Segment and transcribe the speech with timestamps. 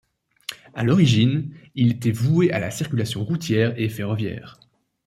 [0.73, 4.59] À l'origine, il était voué à la circulation routière et ferroviaire.